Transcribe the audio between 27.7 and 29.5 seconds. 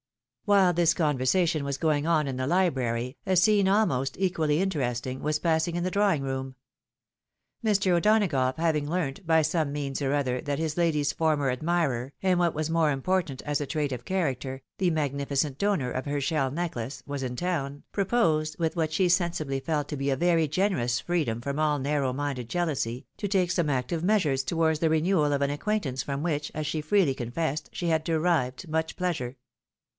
she had derived much pleasure.